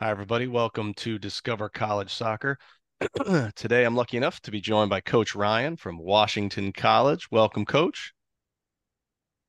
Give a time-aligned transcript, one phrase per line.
[0.00, 0.46] Hi, everybody.
[0.46, 2.56] Welcome to Discover College Soccer.
[3.56, 7.28] Today, I'm lucky enough to be joined by Coach Ryan from Washington College.
[7.32, 8.12] Welcome, Coach.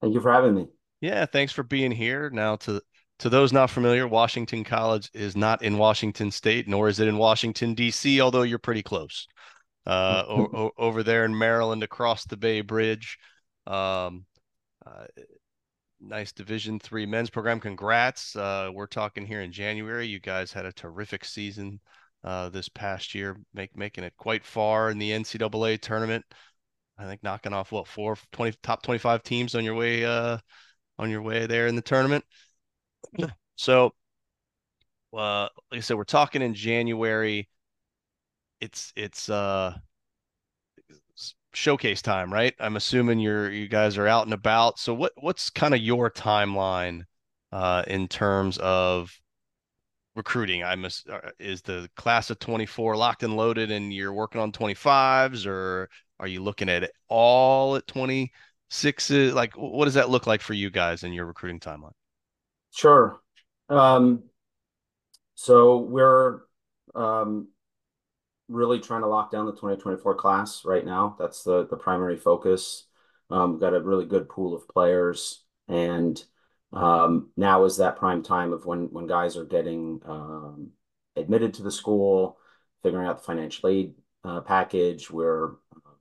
[0.01, 0.67] Thank you for having me.
[1.01, 2.31] Yeah, thanks for being here.
[2.31, 2.81] Now, to
[3.19, 7.19] to those not familiar, Washington College is not in Washington State, nor is it in
[7.19, 8.19] Washington D.C.
[8.19, 9.27] Although you're pretty close.
[9.85, 13.19] Uh, o- over there in Maryland, across the Bay Bridge.
[13.67, 14.25] Um,
[14.83, 15.05] uh,
[16.01, 17.59] nice division three men's program.
[17.59, 20.07] Congrats uh, we're talking here in january.
[20.07, 21.79] You guys had a terrific season
[22.23, 26.25] uh, this past year make, making it quite far in the ncaa tournament.
[26.97, 30.37] I think knocking off what four 20 top 25 teams on your way uh,
[30.97, 32.23] on your way there in the tournament?
[33.55, 33.91] So
[35.13, 37.49] uh, like i said we're talking in january.
[38.61, 39.75] It's it's uh
[41.59, 42.55] showcase time, right?
[42.59, 44.79] I'm assuming you're you guys are out and about.
[44.79, 47.03] So what what's kind of your timeline
[47.51, 49.11] uh, in terms of
[50.15, 50.63] recruiting?
[50.63, 50.89] I'm uh,
[51.37, 56.27] is the class of 24 locked and loaded, and you're working on 25s, or are
[56.27, 59.09] you looking at it all at 26?
[59.09, 61.91] Like, what does that look like for you guys in your recruiting timeline?
[62.71, 63.19] Sure.
[63.67, 64.23] Um,
[65.35, 66.39] so we're
[66.95, 67.49] um,
[68.49, 71.15] really trying to lock down the 2024 class right now.
[71.19, 72.85] That's the the primary focus.
[73.29, 76.21] Um, we've got a really good pool of players, and
[76.73, 80.71] um, now is that prime time of when when guys are getting um,
[81.15, 82.37] admitted to the school,
[82.83, 83.93] figuring out the financial aid
[84.23, 85.11] uh, package.
[85.11, 85.91] Where uh,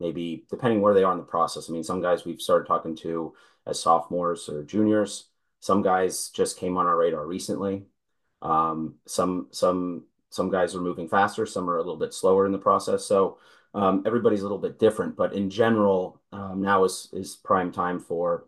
[0.00, 1.70] maybe depending where they are in the process.
[1.70, 3.34] I mean, some guys we've started talking to
[3.66, 5.28] as sophomores or juniors.
[5.60, 7.86] Some guys just came on our radar recently.
[8.42, 10.04] Um, some some
[10.34, 13.04] some guys are moving faster, some are a little bit slower in the process.
[13.04, 13.38] So
[13.72, 18.00] um, everybody's a little bit different, but in general, um, now is is prime time
[18.00, 18.46] for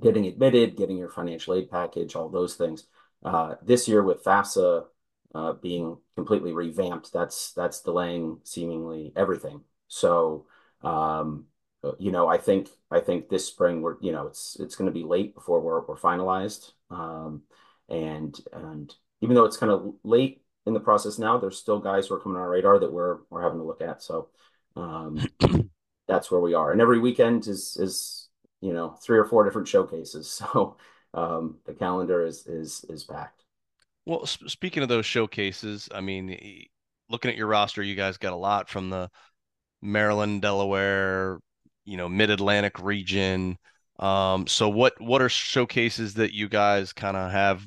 [0.00, 2.86] getting admitted, getting your financial aid package, all those things.
[3.24, 4.84] Uh, this year with FAFSA
[5.34, 9.60] uh, being completely revamped, that's that's delaying seemingly everything.
[9.88, 10.46] So
[10.82, 11.46] um,
[11.98, 14.92] you know, I think I think this spring we're you know it's it's going to
[14.92, 17.42] be late before we're we're finalized, um,
[17.88, 21.38] and and even though it's kind of late in the process now.
[21.38, 23.80] There's still guys who are coming on our radar that we're we're having to look
[23.80, 24.02] at.
[24.02, 24.28] So
[24.74, 25.26] um,
[26.08, 26.72] that's where we are.
[26.72, 28.28] And every weekend is is
[28.60, 30.42] you know three or four different showcases.
[30.52, 30.76] So
[31.14, 33.44] um, the calendar is is is packed.
[34.04, 36.36] Well, sp- speaking of those showcases, I mean,
[37.08, 39.08] looking at your roster, you guys got a lot from the
[39.80, 41.38] Maryland, Delaware,
[41.84, 43.56] you know, Mid Atlantic region.
[43.98, 47.66] Um, so what what are showcases that you guys kind of have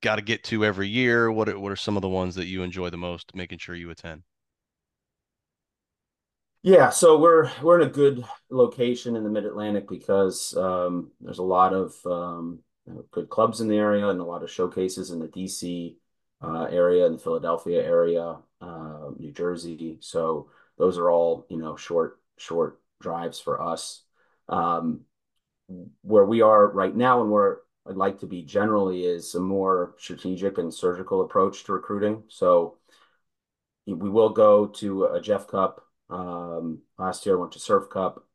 [0.00, 1.30] got to get to every year?
[1.30, 3.74] What are, what are some of the ones that you enjoy the most, making sure
[3.74, 4.22] you attend?
[6.62, 11.38] Yeah, so we're we're in a good location in the Mid Atlantic because um, there's
[11.38, 12.58] a lot of um,
[13.10, 15.96] good clubs in the area and a lot of showcases in the DC
[16.42, 19.96] uh, area and the Philadelphia area, uh, New Jersey.
[20.00, 24.02] So those are all you know short short drives for us.
[24.48, 25.02] Um,
[26.02, 29.94] where we are right now and where I'd like to be generally is a more
[29.98, 32.24] strategic and surgical approach to recruiting.
[32.28, 32.76] So
[33.86, 35.84] we will go to a Jeff Cup.
[36.08, 38.26] Um, last year I went to Surf Cup.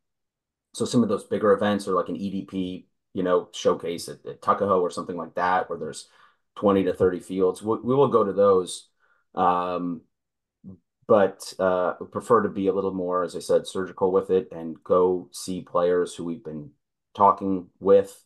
[0.74, 4.42] So some of those bigger events are like an EDP, you know, showcase at, at
[4.42, 6.08] Tuckahoe or something like that, where there's
[6.56, 7.62] 20 to 30 fields.
[7.62, 8.88] We, we will go to those.
[9.34, 10.02] Um,
[11.06, 14.82] but uh, prefer to be a little more, as I said, surgical with it and
[14.82, 16.70] go see players who we've been
[17.14, 18.25] talking with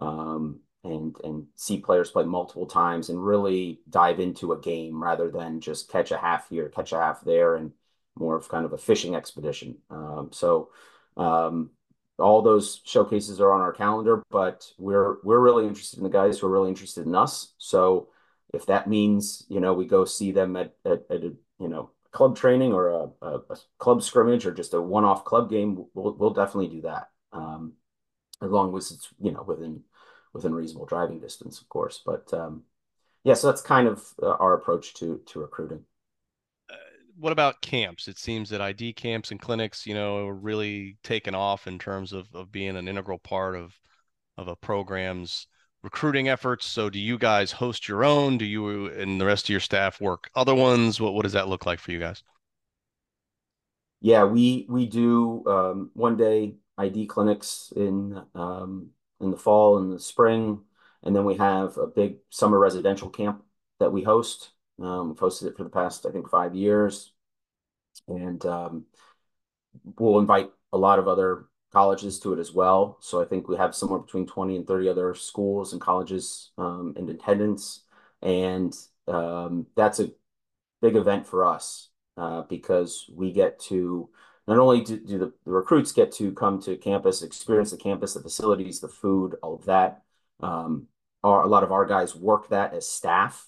[0.00, 5.30] um, and and see players play multiple times and really dive into a game rather
[5.30, 7.72] than just catch a half here, catch a half there, and
[8.16, 9.76] more of kind of a fishing expedition.
[9.90, 10.70] Um, so
[11.16, 11.70] um,
[12.18, 16.38] all those showcases are on our calendar, but we're we're really interested in the guys
[16.38, 17.54] who are really interested in us.
[17.58, 18.08] So
[18.52, 21.90] If that means, you know, we go see them at, at, at a, you know,
[22.10, 26.16] club training or a, a, a club scrimmage or just a one-off club game, we'll,
[26.18, 27.10] we'll definitely do that.
[27.32, 27.74] Um,
[28.42, 29.84] as long as it's, you know, within,
[30.32, 32.02] within reasonable driving distance, of course.
[32.04, 32.62] But, um,
[33.24, 35.84] yeah, so that's kind of uh, our approach to, to recruiting
[37.20, 38.08] what about camps?
[38.08, 42.12] It seems that ID camps and clinics, you know, are really taken off in terms
[42.12, 43.78] of, of being an integral part of
[44.38, 45.46] of a program's
[45.82, 46.64] recruiting efforts.
[46.66, 48.38] So do you guys host your own?
[48.38, 51.00] Do you and the rest of your staff work other ones?
[51.00, 52.22] What what does that look like for you guys?
[54.00, 59.92] Yeah, we we do um, one day ID clinics in um, in the fall and
[59.92, 60.60] the spring,
[61.02, 63.42] and then we have a big summer residential camp
[63.78, 64.50] that we host.
[64.80, 67.12] Um, we've hosted it for the past, I think, five years.
[68.08, 68.84] And um,
[69.98, 72.98] we'll invite a lot of other colleges to it as well.
[73.00, 76.94] So I think we have somewhere between 20 and 30 other schools and colleges um,
[76.96, 77.84] in attendance.
[78.22, 78.74] And
[79.06, 80.10] um, that's a
[80.82, 84.10] big event for us uh, because we get to
[84.50, 88.14] not only do, do the, the, recruits get to come to campus, experience the campus,
[88.14, 90.02] the facilities, the food, all of that.
[90.40, 90.88] Um,
[91.22, 93.46] our, a lot of our guys work that as staff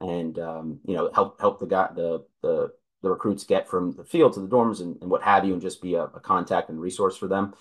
[0.00, 2.72] and um, you know help help the guy the the
[3.02, 5.62] the recruits get from the field to the dorms and, and what have you, and
[5.62, 7.52] just be a, a, contact and resource for them.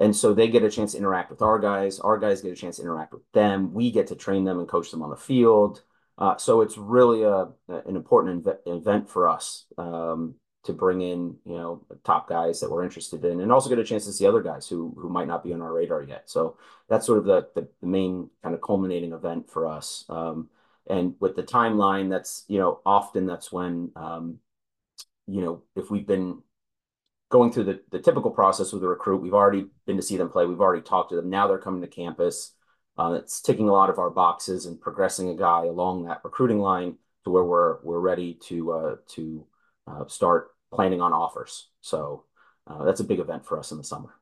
[0.00, 2.00] And so they get a chance to interact with our guys.
[2.00, 3.74] Our guys get a chance to interact with them.
[3.74, 5.82] We get to train them and coach them on the field.
[6.16, 11.56] Uh, so it's really a, an important event for us um, to bring in, you
[11.56, 14.42] know, top guys that we're interested in, and also get a chance to see other
[14.42, 16.28] guys who who might not be on our radar yet.
[16.30, 16.56] So
[16.88, 20.04] that's sort of the the, the main kind of culminating event for us.
[20.08, 20.48] Um,
[20.88, 24.38] and with the timeline, that's, you know, often that's when, um,
[25.26, 26.42] you know, if we've been
[27.28, 30.30] going through the, the typical process with a recruit, we've already been to see them
[30.30, 31.28] play, we've already talked to them.
[31.28, 32.52] Now they're coming to campus.
[32.96, 36.60] Uh, it's ticking a lot of our boxes and progressing a guy along that recruiting
[36.60, 39.44] line to where we're we're ready to uh, to
[39.88, 41.68] uh, start planning on offers.
[41.80, 42.24] So
[42.66, 44.14] uh, that's a big event for us in the summer.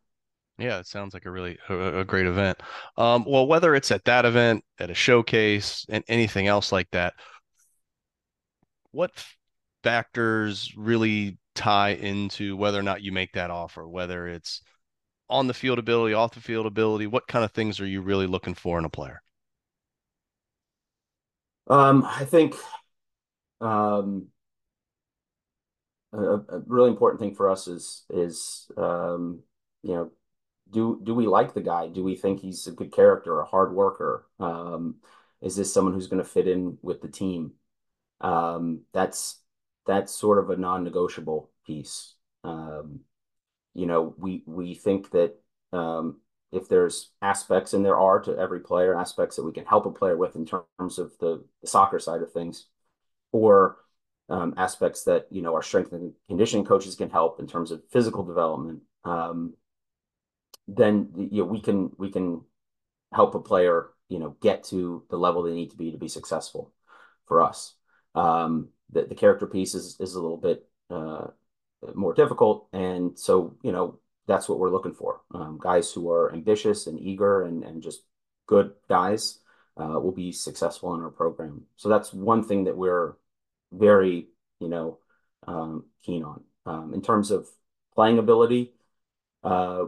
[0.59, 2.61] Yeah, it sounds like a really a, a great event.
[2.97, 7.15] Um, well, whether it's at that event, at a showcase, and anything else like that,
[8.93, 9.11] what
[9.83, 13.89] factors really tie into whether or not you make that offer?
[13.89, 14.63] Whether it's
[15.29, 18.27] on the field ability, off the field ability, what kind of things are you really
[18.27, 19.23] looking for in a player?
[21.67, 22.55] Um, I think
[23.61, 24.29] um,
[26.15, 29.41] a, a, really important thing for us is is um,
[29.83, 30.11] you know
[30.71, 31.89] do do we like the guy?
[31.89, 34.27] Do we think he's a good character, a hard worker?
[34.41, 34.97] Um,
[35.41, 37.53] is this someone who's going to fit in with the team?
[38.21, 39.41] Um, that's
[39.87, 42.15] that's sort of a non-negotiable piece.
[42.43, 43.01] Um,
[43.75, 45.35] you know, we we think that
[45.73, 46.21] um,
[46.53, 49.91] if there's aspects, and there are to every player, aspects that we can help a
[49.91, 52.67] player with in terms of the, the soccer side of things,
[53.33, 53.77] or
[54.29, 57.83] um, aspects that you know our strength and conditioning coaches can help in terms of
[57.91, 58.81] physical development.
[59.05, 59.55] Um,
[60.67, 62.43] then you know we can we can
[63.13, 66.09] help a player you know get to the level they need to be to be
[66.09, 66.73] successful
[67.27, 67.75] for us.
[68.15, 71.29] Um, the, the character piece is is a little bit uh,
[71.95, 75.21] more difficult, and so you know that's what we're looking for.
[75.35, 78.03] Um, guys who are ambitious and eager and and just
[78.47, 79.41] good guys
[79.77, 81.63] uh, will be successful in our program.
[81.77, 83.15] So that's one thing that we're
[83.79, 84.29] very
[84.61, 84.99] you know
[85.47, 87.49] um, keen on um, in terms of
[87.95, 88.73] playing ability.
[89.43, 89.87] Uh,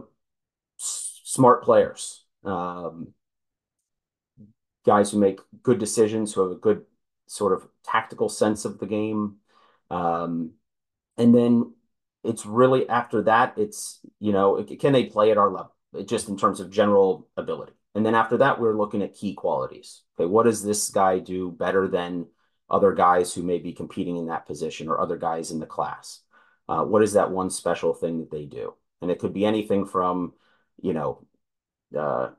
[0.77, 3.13] smart players, um,
[4.85, 6.83] guys who make good decisions, who have a good
[7.25, 9.35] sort of tactical sense of the game.
[9.89, 10.51] Um,
[11.17, 11.73] and then
[12.23, 16.37] it's really after that, it's, you know, can they play at our level, just in
[16.37, 17.73] terms of general ability?
[17.93, 20.03] And then after that, we're looking at key qualities.
[20.17, 22.27] Okay, what does this guy do better than
[22.69, 26.21] other guys who may be competing in that position or other guys in the class?
[26.67, 28.73] Uh, what is that one special thing that they do?
[29.01, 30.33] And it could be anything from,
[30.81, 31.25] you know,
[31.97, 32.29] uh,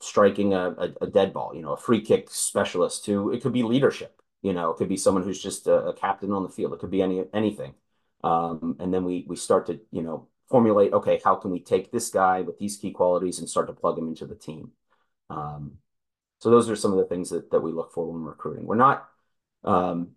[0.00, 3.52] striking a, a, a, dead ball, you know, a free kick specialist to it could
[3.52, 6.48] be leadership, you know, it could be someone who's just a, a captain on the
[6.48, 6.72] field.
[6.72, 7.74] It could be any anything.
[8.22, 11.90] Um, and then we we start to, you know, formulate, okay, how can we take
[11.90, 14.72] this guy with these key qualities and start to plug him into the team?
[15.30, 15.78] Um,
[16.40, 18.66] so those are some of the things that, that we look for when recruiting.
[18.66, 19.08] We're not
[19.64, 20.10] um,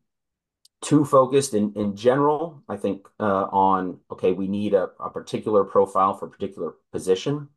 [0.82, 5.64] too focused in, in general, I think, uh, on, okay, we need a, a particular
[5.64, 7.50] profile for a particular position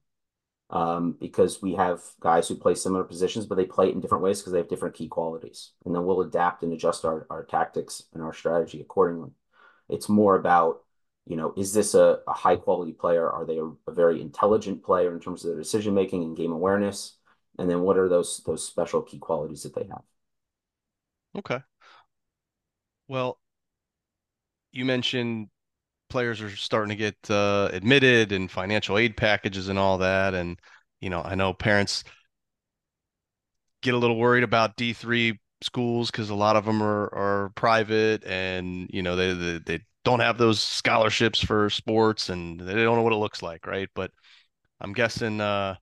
[0.71, 4.25] um, because we have guys who play similar positions, but they play it in different
[4.25, 5.73] ways because they have different key qualities.
[5.85, 9.31] And then we'll adapt and adjust our, our tactics and our strategy accordingly.
[9.89, 10.83] It's more about,
[11.27, 13.29] you know, is this a, a high quality player?
[13.29, 16.53] Are they a, a very intelligent player in terms of their decision making and game
[16.53, 17.17] awareness?
[17.59, 20.03] And then what are those those special key qualities that they have?
[21.37, 21.61] Okay.
[23.11, 23.41] Well,
[24.73, 25.49] you mentioned
[26.11, 30.35] players are starting to get uh, admitted and financial aid packages and all that.
[30.35, 30.59] And,
[31.01, 32.05] you know, I know parents
[33.83, 38.25] get a little worried about D3 schools because a lot of them are, are private
[38.25, 42.97] and, you know, they, they, they don't have those scholarships for sports and they don't
[42.97, 43.89] know what it looks like, right?
[43.95, 44.11] But
[44.81, 45.77] I'm guessing uh,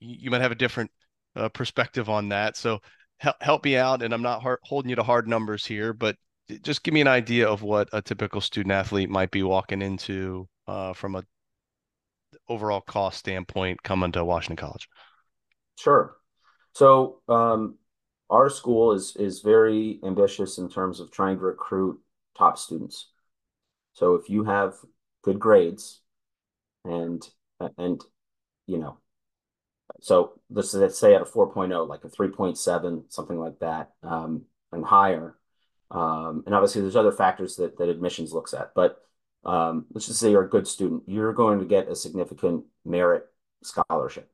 [0.00, 0.90] you might have a different
[1.36, 2.56] uh, perspective on that.
[2.56, 2.80] So
[3.18, 6.16] help help me out, and I'm not hard, holding you to hard numbers here, but
[6.62, 10.48] just give me an idea of what a typical student athlete might be walking into
[10.66, 11.24] uh, from a
[12.48, 14.88] overall cost standpoint coming to Washington College.
[15.78, 16.16] Sure.
[16.72, 17.78] So um,
[18.30, 22.00] our school is is very ambitious in terms of trying to recruit
[22.36, 23.10] top students.
[23.94, 24.74] So if you have
[25.22, 26.00] good grades
[26.84, 27.26] and
[27.78, 28.02] and
[28.66, 28.98] you know
[30.00, 34.84] so let's, let's say at a 4.0 like a 3.7 something like that um, and
[34.84, 35.36] higher
[35.94, 39.00] um, and obviously there's other factors that, that admissions looks at but
[39.44, 43.26] um, let's just say you're a good student you're going to get a significant merit
[43.64, 44.30] scholarship.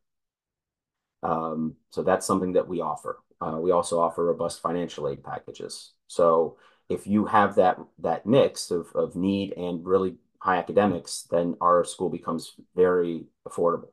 [1.22, 3.20] Um, so that's something that we offer.
[3.40, 5.92] Uh, we also offer robust financial aid packages.
[6.06, 6.56] So
[6.88, 11.84] if you have that that mix of, of need and really high academics then our
[11.84, 13.92] school becomes very affordable.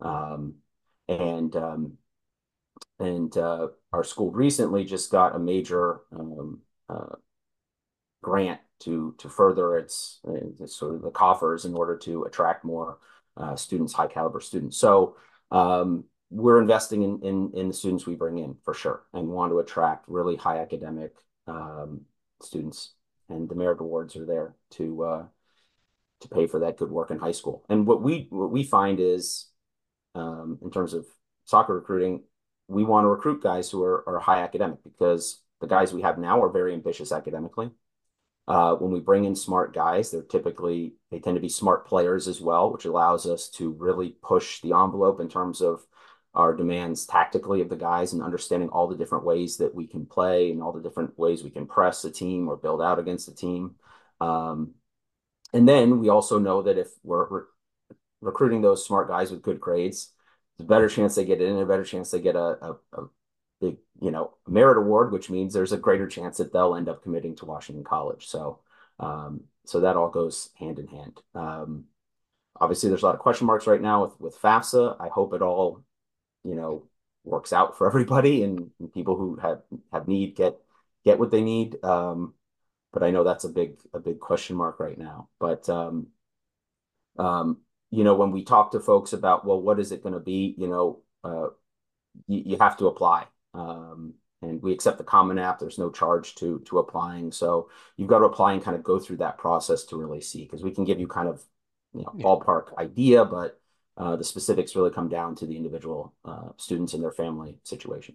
[0.00, 0.56] Um,
[1.08, 1.98] and um,
[2.98, 7.16] and uh, our school recently just got a major um, uh,
[8.22, 10.20] grant to to further its,
[10.60, 12.98] its, sort of the coffers in order to attract more
[13.36, 14.76] uh, students, high caliber students.
[14.76, 15.16] So
[15.50, 19.52] um, we're investing in, in in the students we bring in for sure, and want
[19.52, 21.12] to attract really high academic
[21.46, 22.02] um,
[22.42, 22.94] students,
[23.28, 25.24] and the merit awards are there to uh,
[26.20, 27.64] to pay for that good work in high school.
[27.68, 29.46] And what we what we find is
[30.14, 31.06] um, in terms of
[31.44, 32.24] soccer recruiting,
[32.68, 36.18] we want to recruit guys who are, are high academic because the guys we have
[36.18, 37.70] now are very ambitious academically.
[38.48, 42.28] Uh, when we bring in smart guys, they're typically they tend to be smart players
[42.28, 45.84] as well, which allows us to really push the envelope in terms of
[46.36, 50.04] our demands tactically of the guys and understanding all the different ways that we can
[50.04, 53.28] play and all the different ways we can press a team or build out against
[53.28, 53.74] a team.
[54.20, 54.74] Um,
[55.52, 57.44] and then we also know that if we're, we're
[58.20, 60.12] recruiting those smart guys with good grades,
[60.60, 63.08] a better chance they get in, a better chance they get a, a, a
[63.60, 67.02] big, you know, merit award, which means there's a greater chance that they'll end up
[67.02, 68.26] committing to Washington College.
[68.26, 68.60] So,
[68.98, 71.20] um, so that all goes hand in hand.
[71.34, 71.84] Um,
[72.60, 74.96] obviously, there's a lot of question marks right now with with FAFSA.
[75.00, 75.84] I hope it all,
[76.44, 76.88] you know,
[77.24, 80.58] works out for everybody and, and people who have have need get
[81.04, 81.82] get what they need.
[81.84, 82.34] Um,
[82.92, 85.28] but I know that's a big a big question mark right now.
[85.38, 86.08] But um,
[87.18, 87.58] um,
[87.90, 90.54] you know, when we talk to folks about, well, what is it going to be?
[90.58, 91.48] You know, uh,
[92.26, 93.26] you have to apply.
[93.56, 95.58] Um, and we accept the Common App.
[95.58, 98.98] There's no charge to to applying, so you've got to apply and kind of go
[98.98, 101.42] through that process to really see because we can give you kind of
[101.94, 102.24] you know yeah.
[102.24, 103.58] ballpark idea, but
[103.96, 108.14] uh, the specifics really come down to the individual uh, students and their family situation.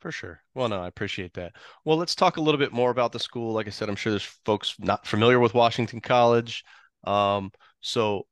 [0.00, 0.40] For sure.
[0.54, 1.54] Well, no, I appreciate that.
[1.84, 3.52] Well, let's talk a little bit more about the school.
[3.52, 6.64] Like I said, I'm sure there's folks not familiar with Washington College.
[7.04, 7.50] Um,
[7.80, 8.26] so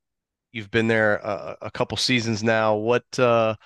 [0.53, 2.77] you've been there a, a couple seasons now.
[2.77, 3.57] What uh,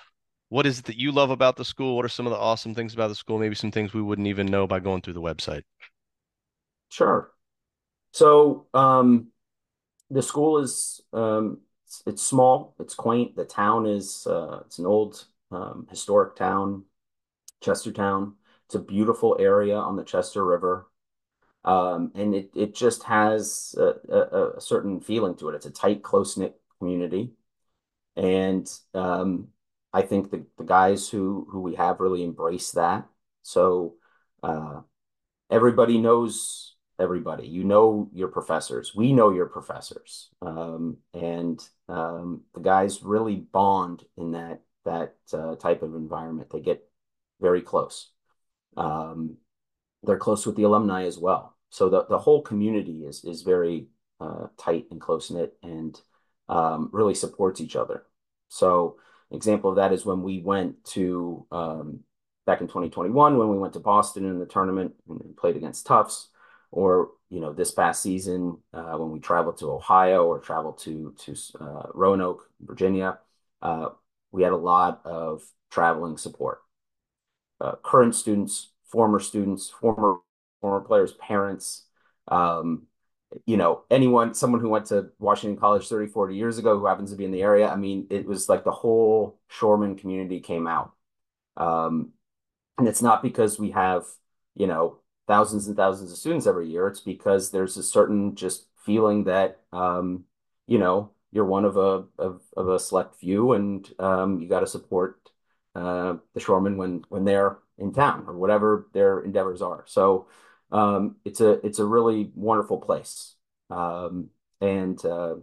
[0.49, 1.95] what is it that you love about the school?
[1.95, 3.37] What are some of the awesome things about the school?
[3.37, 5.63] Maybe some things we wouldn't even know by going through the website.
[6.89, 7.31] Sure.
[8.13, 9.27] So um,
[10.09, 13.35] the school is um, it's, it's, small, it's quaint.
[13.35, 16.83] The town is uh, it's an old um, historic town,
[17.61, 18.33] Chestertown.
[18.65, 20.87] It's a beautiful area on the Chester River.
[21.63, 25.55] Um, and it it just has a, a, a, certain feeling to it.
[25.55, 27.33] It's a tight, close knit community.
[28.15, 29.49] And um,
[29.93, 33.07] I think the, the guys who, who we have really embrace that.
[33.41, 33.95] So
[34.43, 34.81] uh,
[35.49, 37.47] everybody knows everybody.
[37.47, 38.93] You know your professors.
[38.93, 40.29] We know your professors.
[40.41, 46.49] Um, and um, the guys really bond in that that uh, type of environment.
[46.49, 46.87] They get
[47.39, 48.11] very close.
[48.77, 49.37] Um,
[50.03, 51.55] they're close with the alumni as well.
[51.69, 53.87] So the, the whole community is is very
[54.19, 55.99] uh, tight and close knit, and
[56.47, 58.03] um, really supports each other.
[58.49, 58.97] So
[59.31, 61.99] example of that is when we went to um,
[62.45, 66.29] back in 2021 when we went to Boston in the tournament and played against Tufts,
[66.71, 71.13] or you know this past season uh, when we traveled to Ohio or traveled to
[71.19, 73.19] to uh, Roanoke, Virginia.
[73.61, 73.89] Uh,
[74.31, 76.61] we had a lot of traveling support.
[77.61, 80.17] Uh, current students, former students, former
[80.61, 81.85] former players' parents,
[82.29, 82.87] um,
[83.45, 87.11] you know, anyone, someone who went to Washington College 30, 40 years ago who happens
[87.11, 90.67] to be in the area, I mean, it was like the whole Shoreman community came
[90.67, 90.93] out.
[91.57, 92.13] Um,
[92.77, 94.05] and it's not because we have,
[94.55, 98.65] you know, thousands and thousands of students every year, it's because there's a certain just
[98.75, 100.25] feeling that um,
[100.67, 104.61] you know you're one of a of, of a select few, and um, you got
[104.61, 105.29] to support
[105.75, 109.83] uh, the Shoremen when when they're in town or whatever their endeavors are.
[109.87, 110.27] So
[110.71, 113.35] um, it's a it's a really wonderful place,
[113.69, 114.29] um,
[114.61, 115.35] and uh,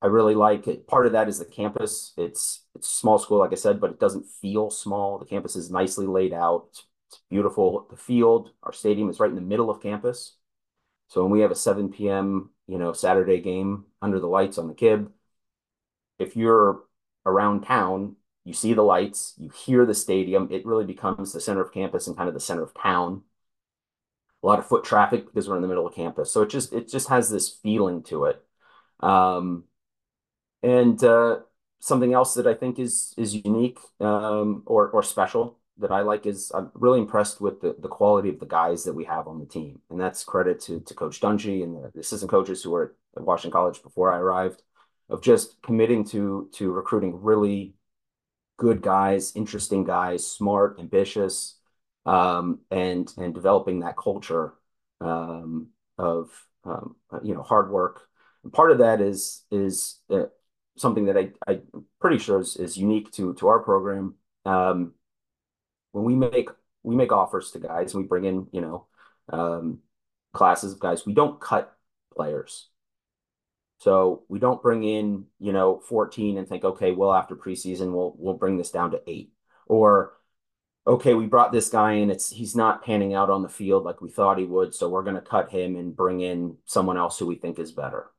[0.00, 0.86] I really like it.
[0.86, 2.12] Part of that is the campus.
[2.16, 5.18] It's it's small school, like I said, but it doesn't feel small.
[5.18, 6.66] The campus is nicely laid out.
[6.70, 7.86] It's, it's beautiful.
[7.90, 10.36] The field, our stadium is right in the middle of campus.
[11.08, 14.68] So when we have a 7 p.m., you know, Saturday game under the lights on
[14.68, 15.10] the Kib,
[16.18, 16.84] if you're
[17.26, 21.60] around town, you see the lights, you hear the stadium, it really becomes the center
[21.60, 23.22] of campus and kind of the center of town.
[24.42, 26.32] A lot of foot traffic because we're in the middle of campus.
[26.32, 28.42] So it just it just has this feeling to it.
[29.00, 29.64] Um,
[30.62, 31.40] and uh,
[31.80, 36.26] something else that I think is is unique um, or or special that I like
[36.26, 39.38] is I'm really impressed with the, the quality of the guys that we have on
[39.38, 39.80] the team.
[39.90, 43.52] And that's credit to, to Coach Dunshee and the assistant coaches who were at Washington
[43.52, 44.62] College before I arrived
[45.08, 47.74] of just committing to to recruiting really
[48.58, 51.58] good guys, interesting guys, smart, ambitious,
[52.06, 54.54] um, and and developing that culture
[55.00, 55.68] um,
[55.98, 56.30] of
[56.64, 58.02] um, you know hard work.
[58.44, 60.24] And part of that is is uh,
[60.76, 61.62] something that I I'm
[62.00, 64.14] pretty sure is, is unique to to our program.
[64.44, 64.94] Um,
[65.92, 66.48] when we make
[66.82, 68.86] we make offers to guys and we bring in you know
[69.28, 69.80] um,
[70.32, 71.76] classes of guys, we don't cut
[72.14, 72.68] players.
[73.78, 78.14] So we don't bring in, you know, 14 and think, okay, well, after preseason, we'll
[78.16, 79.32] we'll bring this down to eight.
[79.66, 80.12] Or
[80.86, 84.00] okay, we brought this guy in, it's he's not panning out on the field like
[84.00, 87.26] we thought he would, so we're gonna cut him and bring in someone else who
[87.26, 88.10] we think is better.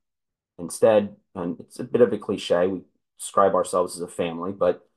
[0.60, 2.82] Instead, and it's a bit of a cliche, we
[3.20, 4.88] describe ourselves as a family, but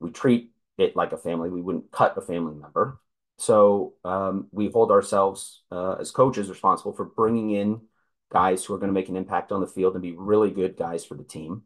[0.00, 1.50] we treat it like a family.
[1.50, 3.00] We wouldn't cut a family member.
[3.38, 7.82] So um, we hold ourselves uh, as coaches responsible for bringing in
[8.30, 10.76] guys who are going to make an impact on the field and be really good
[10.76, 11.62] guys for the team.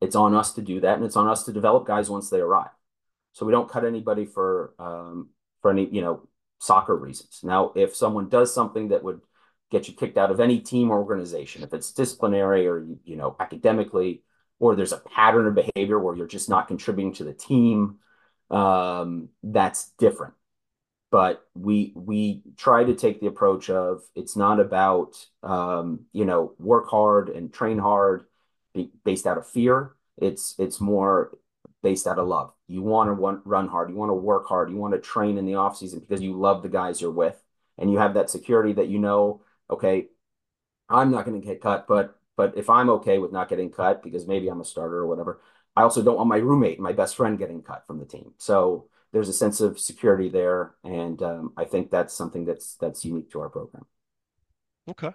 [0.00, 2.40] It's on us to do that, and it's on us to develop guys once they
[2.40, 2.70] arrive.
[3.32, 7.40] So we don't cut anybody for um, for any you know soccer reasons.
[7.42, 9.20] Now, if someone does something that would
[9.70, 13.36] get you kicked out of any team or organization, if it's disciplinary or you know
[13.40, 14.22] academically,
[14.58, 17.98] or there's a pattern of behavior where you're just not contributing to the team,
[18.50, 20.34] um, that's different
[21.12, 26.54] but we we try to take the approach of it's not about um, you know
[26.58, 28.24] work hard and train hard
[29.04, 29.94] based out of fear.
[30.16, 31.36] It's it's more
[31.82, 32.52] based out of love.
[32.68, 33.12] You want to
[33.44, 33.90] run hard.
[33.90, 34.70] You want to work hard.
[34.70, 37.42] You want to train in the off season because you love the guys you're with,
[37.78, 39.42] and you have that security that you know.
[39.70, 40.08] Okay,
[40.88, 44.02] I'm not going to get cut, but but if I'm okay with not getting cut
[44.02, 45.40] because maybe I'm a starter or whatever,
[45.76, 48.32] I also don't want my roommate, my best friend, getting cut from the team.
[48.38, 53.04] So there's a sense of security there, and um, I think that's something that's that's
[53.04, 53.86] unique to our program.
[54.88, 55.10] Okay,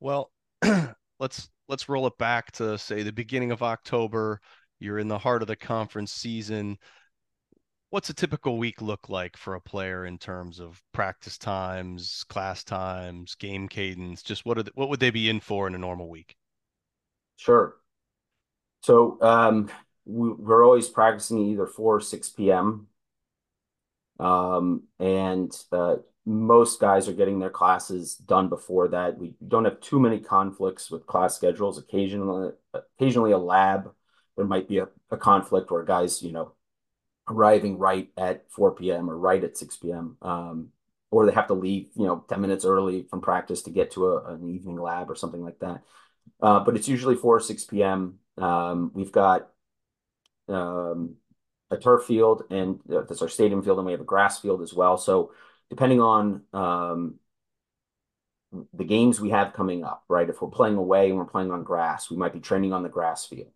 [0.00, 0.30] well,
[1.20, 4.40] let's let's roll it back to say the beginning of October.
[4.78, 6.78] You're in the heart of the conference season.
[7.90, 12.64] What's a typical week look like for a player in terms of practice times, class
[12.64, 14.22] times, game cadence?
[14.22, 16.34] Just what are the, what would they be in for in a normal week?
[17.36, 17.76] Sure.
[18.82, 19.70] So um,
[20.04, 22.88] we, are always practicing either 4 or 6 p.m.
[24.18, 29.18] Um, and uh, most guys are getting their classes done before that.
[29.18, 31.78] We don't have too many conflicts with class schedules.
[31.78, 33.92] Occasionally, occasionally a lab,
[34.36, 36.52] there might be a, a conflict where guys, you know,
[37.28, 39.10] arriving right at 4 p.m.
[39.10, 40.16] or right at 6 p.m.
[40.22, 40.68] Um,
[41.10, 44.08] or they have to leave, you know, 10 minutes early from practice to get to
[44.08, 45.82] a, an evening lab or something like that.
[46.40, 48.18] Uh, but it's usually 4 or 6 p.m.
[48.38, 49.50] Um, we've got
[50.48, 51.16] um,
[51.70, 54.62] a turf field, and uh, that's our stadium field, and we have a grass field
[54.62, 54.98] as well.
[54.98, 55.32] So
[55.70, 57.14] depending on um,
[58.72, 60.28] the games we have coming up, right?
[60.28, 62.88] If we're playing away and we're playing on grass, we might be training on the
[62.88, 63.52] grass field.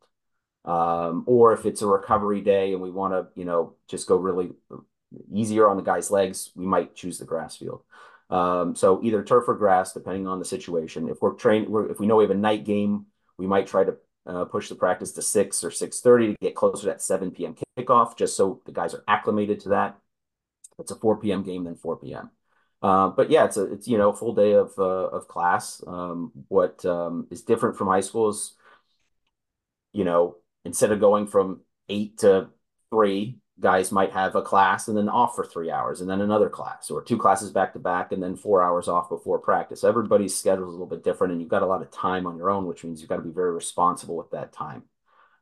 [0.65, 4.17] Um, or if it's a recovery day and we want to, you know, just go
[4.17, 4.51] really
[5.33, 7.83] easier on the guy's legs, we might choose the grass field.
[8.31, 11.09] Um, so either turf or grass, depending on the situation.
[11.09, 13.07] If we're trained, if we know we have a night game,
[13.39, 16.83] we might try to uh, push the practice to 6 or 6.30 to get closer
[16.83, 17.57] to that 7 p.m.
[17.79, 19.99] kickoff, just so the guys are acclimated to that.
[20.73, 21.43] If It's a 4 p.m.
[21.43, 22.31] game, then 4 p.m.
[22.83, 25.83] Uh, but yeah, it's a it's you know full day of uh, of class.
[25.87, 28.55] Um, what um, is different from high school is,
[29.93, 30.37] you know,
[30.69, 32.51] instead of going from eight to
[32.91, 36.51] three, guys might have a class and then off for three hours and then another
[36.51, 39.83] class or two classes back to back and then four hours off before practice.
[39.83, 42.37] Everybody's schedule is a little bit different and you've got a lot of time on
[42.37, 44.83] your own, which means you've got to be very responsible with that time.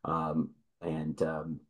[0.04, 1.60] Um, and um,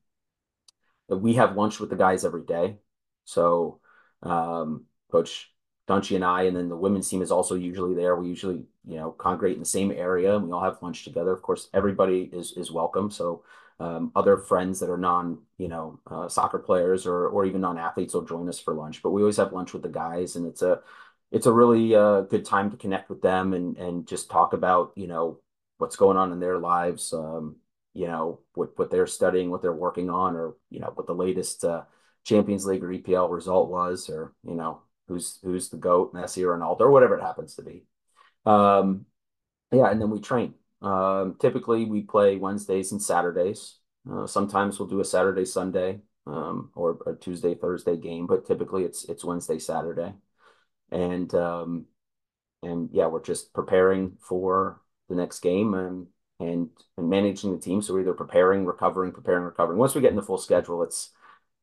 [1.09, 2.77] we have lunch with the guys every day.
[3.25, 3.81] So
[4.23, 5.51] um, Coach
[5.89, 8.17] Dunshee and I, and then the women's team is also usually there.
[8.17, 11.33] We usually, you know, congregate in the same area and we all have lunch together.
[11.33, 13.11] Of course, everybody is is welcome.
[13.11, 13.45] So
[13.79, 18.15] um, other friends that are non, you know, uh, soccer players or or even non-athletes
[18.15, 19.03] will join us for lunch.
[19.03, 20.81] But we always have lunch with the guys, and it's a
[21.31, 24.93] it's a really uh, good time to connect with them and and just talk about,
[24.97, 25.41] you know,
[25.79, 27.57] what's going on in their lives, um,
[27.95, 31.15] you know, what what they're studying, what they're working on, or you know, what the
[31.15, 31.83] latest uh,
[32.25, 36.59] Champions League or EPL result was, or you know, who's who's the goat, Messi or
[36.59, 37.85] Ronaldo, or whatever it happens to be.
[38.45, 39.07] Um,
[39.73, 40.55] yeah, and then we train.
[40.83, 43.79] Um, typically, we play Wednesdays and Saturdays.
[44.11, 48.85] Uh, sometimes we'll do a Saturday, Sunday, um, or a Tuesday, Thursday game, but typically
[48.85, 50.13] it's it's Wednesday, Saturday,
[50.91, 51.87] and um,
[52.63, 56.07] and yeah, we're just preparing for the next game and
[56.39, 57.83] and and managing the team.
[57.83, 59.79] So we're either preparing, recovering, preparing, recovering.
[59.79, 61.11] Once we get in the full schedule, it's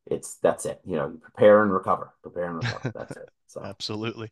[0.06, 0.80] it's that's it.
[0.84, 2.92] You know, you prepare and recover, prepare and recover.
[2.94, 3.28] That's it.
[3.46, 4.30] So Absolutely.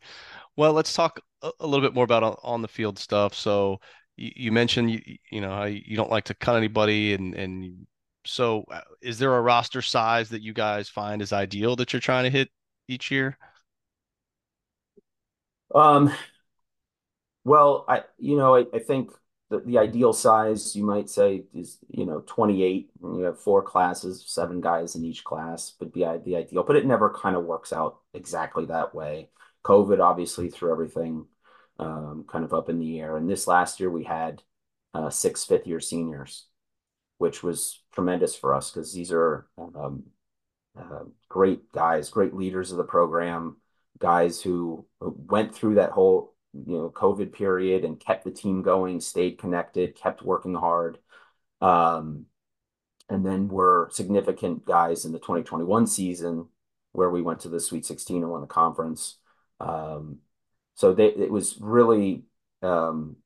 [0.56, 3.34] Well, let's talk a, little bit more about on, on the field stuff.
[3.34, 3.80] So
[4.16, 7.86] you, you mentioned you, you know how you don't like to cut anybody, and and
[8.26, 12.00] so uh, is there a roster size that you guys find is ideal that you're
[12.00, 12.48] trying to hit
[12.88, 13.38] each year?
[15.74, 16.12] um
[17.44, 19.10] well, I you know, I, I think
[19.52, 22.90] the, the ideal size you might say is, you know, 28.
[23.02, 26.76] And you have four classes, seven guys in each class would be the ideal, but
[26.76, 29.28] it never kind of works out exactly that way.
[29.64, 31.26] COVID obviously threw everything
[31.78, 33.16] um, kind of up in the air.
[33.18, 34.42] And this last year we had
[34.94, 36.46] uh, six fifth year seniors,
[37.18, 40.04] which was tremendous for us because these are um,
[40.78, 43.58] uh, great guys, great leaders of the program,
[43.98, 49.00] guys who went through that whole you know COVID period and kept the team going,
[49.00, 50.98] stayed connected, kept working hard.
[51.60, 52.26] Um,
[53.08, 56.48] and then were significant guys in the 2021 season
[56.92, 59.18] where we went to the Sweet 16 and won the conference.
[59.60, 60.18] Um,
[60.74, 62.24] so they, it was really
[62.62, 63.16] um,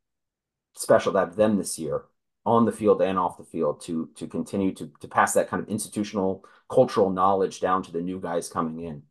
[0.75, 2.05] special to have them this year
[2.45, 5.63] on the field and off the field to to continue to to pass that kind
[5.63, 9.03] of institutional cultural knowledge down to the new guys coming in.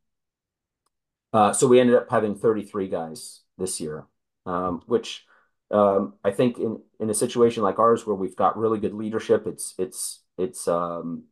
[1.33, 4.05] Uh, so we ended up having 33 guys this year,
[4.45, 5.25] um, which
[5.71, 9.47] um, I think in in a situation like ours where we've got really good leadership,
[9.47, 11.23] it's it's it's um,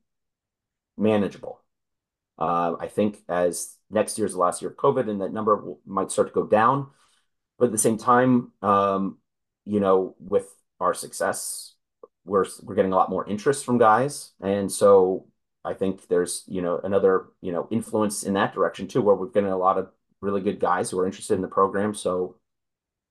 [0.97, 1.62] manageable.
[2.38, 5.79] Uh, I think as next year's the last year of COVID, and that number will,
[5.86, 6.88] might start to go down,
[7.59, 9.19] but at the same time, um,
[9.65, 10.47] you know, with
[10.79, 11.75] our success,
[12.25, 15.27] we're we're getting a lot more interest from guys, and so
[15.63, 19.27] I think there's you know another you know influence in that direction too, where we're
[19.27, 19.91] getting a lot of
[20.23, 21.93] really good guys who are interested in the program.
[21.93, 22.36] So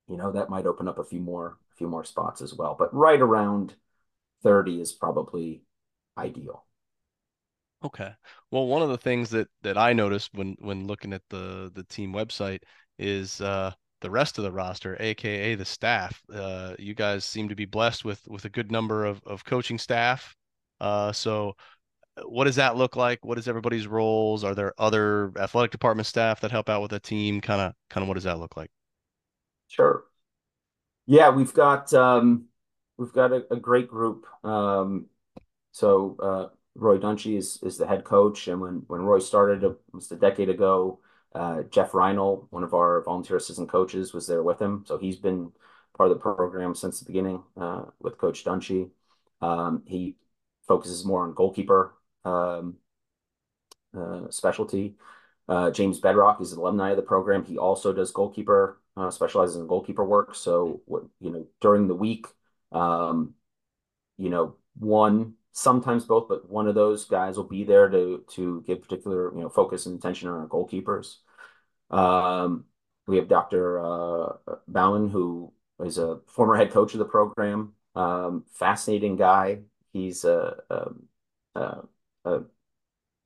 [0.09, 2.75] you know, that might open up a few more a few more spots as well.
[2.79, 3.75] But right around
[4.43, 5.63] 30 is probably
[6.19, 6.65] ideal.
[7.85, 8.13] Okay.
[8.51, 11.85] Well, one of the things that that I noticed when when looking at the the
[11.85, 12.61] team website
[12.99, 16.21] is uh the rest of the roster, aka the staff.
[16.33, 19.79] Uh, you guys seem to be blessed with with a good number of of coaching
[19.79, 20.37] staff.
[20.81, 21.55] Uh, so
[22.25, 23.25] what does that look like?
[23.25, 24.45] What is everybody's roles?
[24.45, 27.41] Are there other athletic department staff that help out with a team?
[27.41, 28.71] Kind of kind of what does that look like?
[29.69, 30.05] Sure.
[31.07, 32.47] Yeah, we've got um,
[32.99, 34.27] we've got a, a great group.
[34.45, 35.07] Um,
[35.73, 40.13] so uh, Roy Dunshee is is the head coach, and when when Roy started almost
[40.13, 41.01] a decade ago,
[41.35, 44.85] uh, Jeff Reinl, one of our volunteer assistant coaches, was there with him.
[44.87, 45.53] So he's been
[45.97, 48.91] part of the program since the beginning uh, with Coach Dunshee.
[49.41, 50.17] Um, he
[50.69, 52.77] focuses more on goalkeeper um,
[53.97, 54.97] uh, specialty.
[55.49, 57.45] Uh, James Bedrock is an alumni of the program.
[57.45, 60.35] He also does goalkeeper, uh, specializes in goalkeeper work.
[60.35, 60.81] So,
[61.21, 62.27] you know, during the week,
[62.71, 63.35] um,
[64.17, 68.63] you know, one, sometimes both, but one of those guys will be there to to
[68.67, 71.17] give particular, you know, focus and attention on our goalkeepers.
[71.91, 72.65] Um,
[73.07, 73.81] we have Dr.
[73.81, 77.75] Uh, Bauman, who is a former head coach of the program.
[77.95, 79.61] Um, fascinating guy.
[79.93, 81.83] He's a, a, a,
[82.25, 82.41] a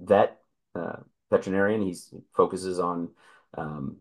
[0.01, 0.39] vet.
[0.75, 0.97] Uh,
[1.31, 1.83] veterinarian.
[1.83, 3.11] He's, he focuses on
[3.57, 3.97] um,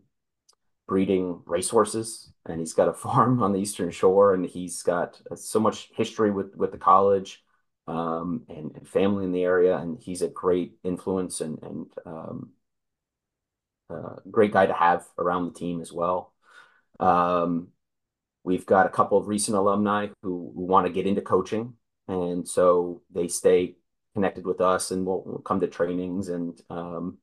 [0.86, 5.60] breeding racehorses, and he's got a farm on the Eastern Shore, and he's got so
[5.60, 7.44] much history with with the college
[7.86, 12.50] um, and, and, family in the area, and he's a great influence and and um,
[13.90, 16.32] uh, great guy to have around the team as well.
[16.98, 17.68] Um,
[18.44, 21.74] we've got a couple of recent alumni who, who want to get into coaching,
[22.08, 23.76] and so they stay
[24.16, 27.18] connected with us and we'll, we'll come to trainings and um,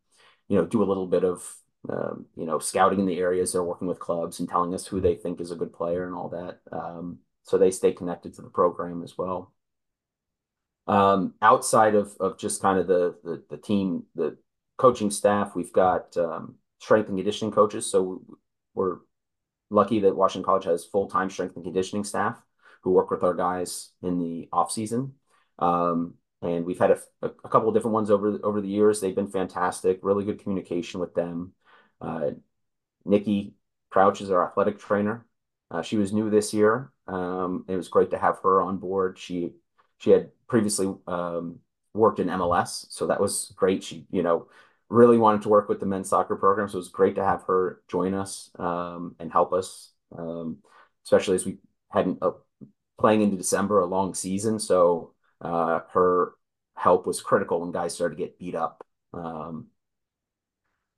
[0.47, 1.43] you know do a little bit of
[1.89, 5.01] um, you know scouting in the areas they're working with clubs and telling us who
[5.01, 6.59] they think is a good player and all that.
[6.71, 9.51] Um, so they stay connected to the program as well.
[10.85, 14.37] Um, outside of, of just kind of the, the, the team the
[14.77, 17.89] coaching staff we've got um, strength and conditioning coaches.
[17.89, 18.21] So
[18.75, 18.97] we're
[19.71, 22.39] lucky that Washington College has full-time strength and conditioning staff
[22.83, 25.13] who work with our guys in the off season.
[25.57, 28.99] Um, and we've had a, a, couple of different ones over over the years.
[28.99, 29.99] They've been fantastic.
[30.03, 31.53] Really good communication with them.
[32.01, 32.31] Uh,
[33.05, 33.53] Nikki
[33.89, 35.25] Crouch is our athletic trainer.
[35.71, 36.91] Uh, she was new this year.
[37.07, 39.17] Um, it was great to have her on board.
[39.17, 39.53] She
[39.97, 41.59] she had previously um,
[41.93, 43.83] worked in MLS, so that was great.
[43.83, 44.47] She you know
[44.89, 47.43] really wanted to work with the men's soccer program, so it was great to have
[47.43, 50.57] her join us um, and help us, um,
[51.05, 51.57] especially as we
[51.89, 52.31] hadn't uh,
[52.99, 54.59] playing into December a long season.
[54.59, 55.12] So
[55.43, 56.33] uh, her
[56.75, 58.85] help was critical when guys started to get beat up.
[59.13, 59.67] Um,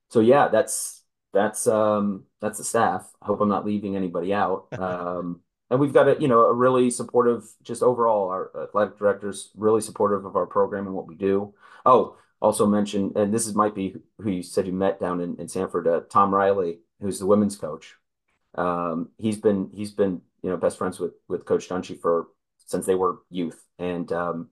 [0.10, 1.04] so yeah, that's
[1.34, 3.12] that's um, that's the staff.
[3.22, 4.68] I hope I'm not leaving anybody out.
[4.80, 9.50] Um, and we've got a you know a really supportive, just overall, our athletic directors
[9.56, 11.56] really supportive of our program and what we do.
[11.86, 15.36] Oh, also mention, and this is might be who you said you met down in,
[15.40, 17.96] in Sanford, uh, Tom Riley, who's the women's coach.
[18.54, 22.28] Um, he's been he's been you know best friends with with Coach Dunshee for
[22.66, 24.50] since they were youth, and um,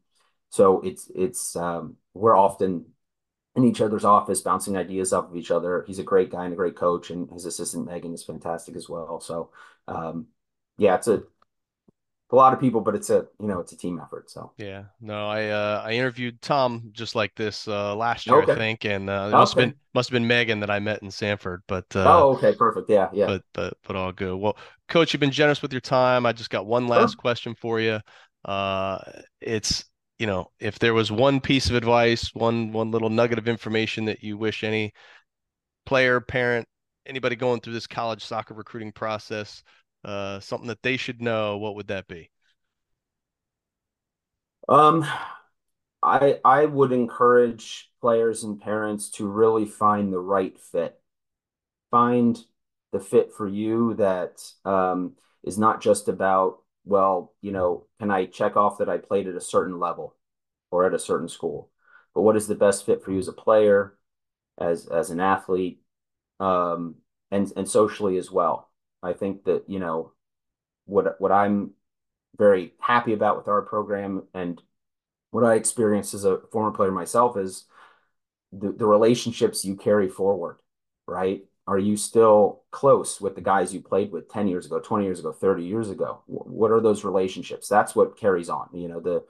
[0.50, 2.86] so it's it's um, we're often
[3.56, 5.84] in each other's office, bouncing ideas off of each other.
[5.88, 8.90] He's a great guy and a great coach, and his assistant Megan is fantastic as
[8.90, 9.20] well.
[9.20, 9.52] So,
[9.88, 10.28] um,
[10.78, 11.24] yeah, it's a
[12.34, 14.30] a lot of people, but it's a you know it's a team effort.
[14.30, 18.52] So yeah, no, I uh, I interviewed Tom just like this uh, last year, okay.
[18.52, 19.62] I think, and uh, it must okay.
[19.62, 21.62] have been must have been Megan that I met in Sanford.
[21.68, 23.28] But uh, oh, okay, perfect, yeah, yeah.
[23.28, 24.36] But but but all good.
[24.36, 24.58] Well,
[24.90, 26.26] Coach, you've been generous with your time.
[26.26, 27.18] I just got one last sure.
[27.18, 28.00] question for you.
[28.44, 28.98] Uh,
[29.40, 29.86] it's
[30.18, 34.06] you know, if there was one piece of advice, one one little nugget of information
[34.06, 34.92] that you wish any
[35.86, 36.68] player, parent,
[37.06, 39.62] anybody going through this college soccer recruiting process,
[40.04, 42.30] uh, something that they should know, what would that be?
[44.70, 45.06] Um,
[46.02, 51.00] I I would encourage players and parents to really find the right fit.
[51.92, 52.38] Find
[52.92, 55.14] the fit for you that um,
[55.44, 59.36] is not just about well, you know, can I check off that I played at
[59.36, 60.16] a certain level
[60.72, 61.72] or at a certain school?
[62.14, 63.98] But what is the best fit for you as a player,
[64.60, 65.82] as as an athlete,
[66.40, 66.98] um,
[67.32, 68.70] and and socially as well?
[69.04, 70.14] I think that you know
[70.86, 71.72] what what I'm
[72.38, 74.62] very happy about with our program and
[75.32, 77.66] what I experienced as a former player myself is
[78.52, 80.58] the, the relationships you carry forward,
[81.08, 81.44] right?
[81.66, 85.20] are you still close with the guys you played with 10 years ago 20 years
[85.20, 86.22] ago 30 years ago?
[86.28, 87.68] What are those relationships?
[87.68, 89.24] That's what carries on you know the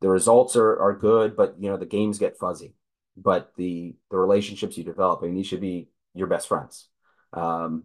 [0.00, 2.74] the results are are good but you know the games get fuzzy.
[3.16, 6.88] But the the relationships you develop I mean these should be your best friends.
[7.32, 7.84] Um,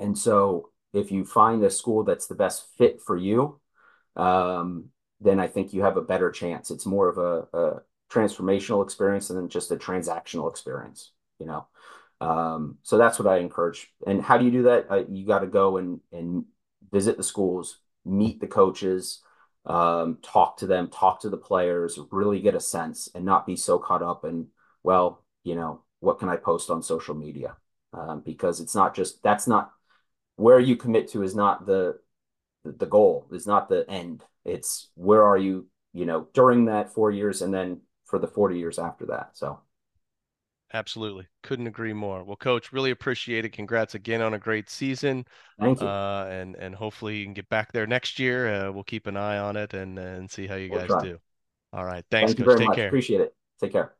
[0.00, 3.60] and so if you find a school that's the best fit for you
[4.16, 4.86] um,
[5.20, 9.28] then I think you have a better chance it's more of a, a transformational experience
[9.28, 11.66] than just a transactional experience you know
[12.20, 13.88] um, so that's what I encourage.
[14.06, 14.86] And how do you do that?
[14.90, 16.44] Uh, you got to go and and
[16.92, 19.22] visit the schools, meet the coaches,
[19.66, 23.56] um, talk to them, talk to the players, really get a sense, and not be
[23.56, 24.48] so caught up in
[24.82, 27.56] well, you know, what can I post on social media?
[27.92, 29.72] Um, because it's not just that's not
[30.40, 31.98] where you commit to is not the
[32.64, 34.24] the goal is not the end.
[34.44, 38.58] It's where are you, you know, during that four years and then for the 40
[38.58, 39.30] years after that.
[39.34, 39.60] So
[40.72, 41.26] Absolutely.
[41.42, 42.22] Couldn't agree more.
[42.22, 43.50] Well, coach, really appreciate it.
[43.52, 45.26] Congrats again on a great season.
[45.58, 45.88] Thank you.
[45.88, 48.54] Uh, and, and hopefully you can get back there next year.
[48.68, 51.02] Uh, we'll keep an eye on it and, and see how you we'll guys try.
[51.02, 51.18] do.
[51.72, 52.04] All right.
[52.10, 52.54] Thanks, Thank coach.
[52.56, 52.76] Take much.
[52.76, 52.88] care.
[52.88, 53.34] Appreciate it.
[53.60, 53.99] Take care.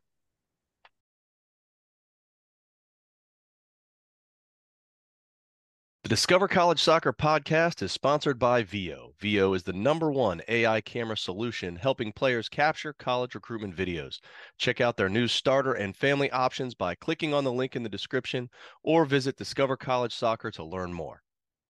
[6.03, 9.13] The Discover College Soccer podcast is sponsored by Veo.
[9.19, 14.19] Veo is the number one AI camera solution helping players capture college recruitment videos.
[14.57, 17.91] Check out their new starter and family options by clicking on the link in the
[17.91, 18.49] description
[18.83, 21.23] or visit Discover College Soccer to learn more.